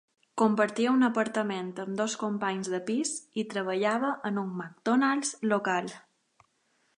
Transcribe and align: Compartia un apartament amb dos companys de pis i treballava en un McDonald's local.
Compartia 0.41 0.93
un 0.99 1.07
apartament 1.07 1.67
amb 1.83 1.99
dos 2.01 2.15
companys 2.21 2.71
de 2.77 2.79
pis 2.87 3.11
i 3.43 3.45
treballava 3.53 4.11
en 4.31 4.41
un 4.45 4.51
McDonald's 4.63 5.35
local. 5.53 5.93